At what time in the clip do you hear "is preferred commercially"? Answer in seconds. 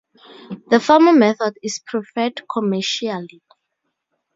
1.61-3.43